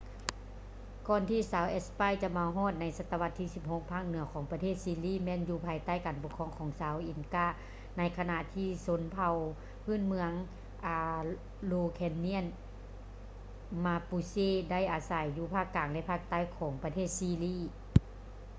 [1.07, 7.47] ກ່ອນທີ່ຊາວແອັດສະປາຍຈະມາຮອດໃນສະຕະວັດທີ 16 ພາກເໜືອ ຂອງປະເທດຊີລີ ແມ່ນຢູ່ພາຍໃຕ້ການປົກຄອງຂອງຊາວ ອິນກາ inca
[7.97, 9.35] ໃນຂະນະທີ່ຊົນເຜົ່າ
[9.83, 10.31] ພື້ນເມືອງ
[10.85, 10.97] ອາ
[11.67, 12.49] ໂຣແຄນຽນ araucanians
[13.85, 17.55] ມາປູເຊ mapuche ໄດ້ອາໄສຢູ່ພາກກາງ ແລະ ພາກໃຕ້ຂອງປະເທດຊີລີ